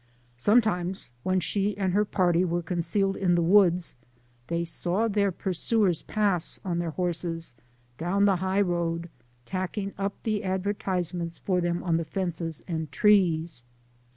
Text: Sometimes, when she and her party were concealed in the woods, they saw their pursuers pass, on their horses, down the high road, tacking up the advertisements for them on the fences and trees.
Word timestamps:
Sometimes, 0.37 1.11
when 1.21 1.39
she 1.39 1.77
and 1.77 1.93
her 1.93 2.05
party 2.05 2.43
were 2.43 2.63
concealed 2.63 3.15
in 3.15 3.35
the 3.35 3.41
woods, 3.43 3.93
they 4.47 4.63
saw 4.63 5.07
their 5.07 5.31
pursuers 5.31 6.01
pass, 6.01 6.59
on 6.65 6.79
their 6.79 6.89
horses, 6.89 7.53
down 7.99 8.25
the 8.25 8.37
high 8.37 8.61
road, 8.61 9.09
tacking 9.45 9.93
up 9.99 10.15
the 10.23 10.43
advertisements 10.43 11.37
for 11.37 11.61
them 11.61 11.83
on 11.83 11.97
the 11.97 12.03
fences 12.05 12.63
and 12.67 12.91
trees. 12.91 13.63